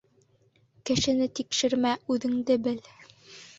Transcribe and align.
Кешене 0.91 1.27
тикшермә, 1.41 1.93
үҙеңде 2.17 2.61
бел. 2.69 2.83